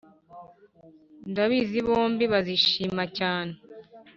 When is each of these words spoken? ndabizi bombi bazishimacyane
ndabizi 1.31 1.79
bombi 1.87 2.25
bazishimacyane 2.33 3.55